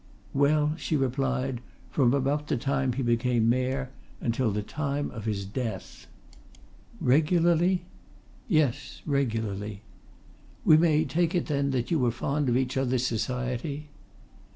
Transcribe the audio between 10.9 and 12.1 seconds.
take it, then, that you were